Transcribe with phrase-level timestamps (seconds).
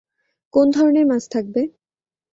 [0.53, 1.61] কোন ধরনের মাছ থাকবে?